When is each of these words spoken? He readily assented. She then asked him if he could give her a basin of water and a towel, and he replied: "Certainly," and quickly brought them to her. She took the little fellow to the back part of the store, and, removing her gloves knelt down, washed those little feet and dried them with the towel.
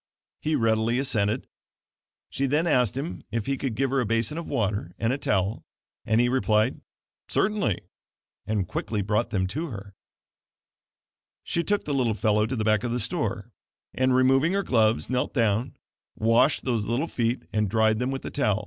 He 0.39 0.55
readily 0.55 0.97
assented. 0.97 1.45
She 2.31 2.47
then 2.47 2.65
asked 2.65 2.97
him 2.97 3.23
if 3.29 3.45
he 3.45 3.55
could 3.55 3.75
give 3.75 3.91
her 3.91 3.99
a 3.99 4.05
basin 4.07 4.35
of 4.35 4.47
water 4.47 4.95
and 4.97 5.13
a 5.13 5.17
towel, 5.19 5.63
and 6.07 6.19
he 6.19 6.27
replied: 6.27 6.81
"Certainly," 7.27 7.77
and 8.47 8.67
quickly 8.67 9.03
brought 9.03 9.29
them 9.29 9.45
to 9.45 9.67
her. 9.67 9.93
She 11.43 11.63
took 11.63 11.83
the 11.85 11.93
little 11.93 12.15
fellow 12.15 12.47
to 12.47 12.55
the 12.55 12.63
back 12.63 12.79
part 12.81 12.85
of 12.85 12.93
the 12.93 12.99
store, 12.99 13.51
and, 13.93 14.15
removing 14.15 14.53
her 14.53 14.63
gloves 14.63 15.07
knelt 15.07 15.35
down, 15.35 15.75
washed 16.15 16.65
those 16.65 16.85
little 16.85 17.05
feet 17.05 17.43
and 17.53 17.69
dried 17.69 17.99
them 17.99 18.09
with 18.09 18.23
the 18.23 18.31
towel. 18.31 18.59